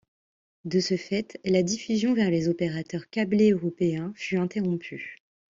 De 0.65 0.79
ce 0.79 0.97
fait, 0.97 1.39
la 1.45 1.61
diffusion 1.61 2.15
vers 2.15 2.31
les 2.31 2.49
opérateurs 2.49 3.07
câblés 3.11 3.51
européens 3.51 4.13
fut 4.15 4.37
interrompue. 4.39 5.19